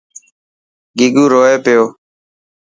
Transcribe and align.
گيگو 0.97 1.23
روئي 1.31 1.55
پيو. 1.63 1.83